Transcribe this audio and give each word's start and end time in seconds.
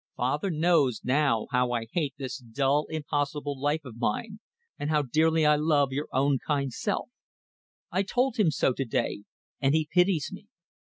Father 0.17 0.49
knows 0.49 1.01
now 1.03 1.45
how 1.51 1.71
I 1.73 1.85
hate 1.91 2.15
this 2.17 2.39
dull, 2.39 2.87
impossible 2.89 3.59
life 3.61 3.85
of 3.85 3.99
mine, 3.99 4.39
and 4.79 4.89
how 4.89 5.03
dearly 5.03 5.45
I 5.45 5.57
love 5.57 5.91
your 5.93 6.07
own 6.11 6.39
kind 6.39 6.73
self. 6.73 7.11
I 7.91 8.01
told 8.01 8.37
him 8.37 8.49
so 8.49 8.73
to 8.73 8.83
day, 8.85 9.25
and 9.59 9.75
he 9.75 9.87
pities 9.93 10.31
me. 10.33 10.47